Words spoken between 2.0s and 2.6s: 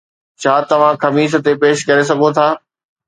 سگهو ٿا؟